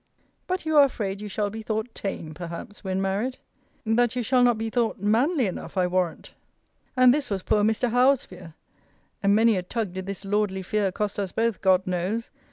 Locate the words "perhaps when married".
2.33-3.37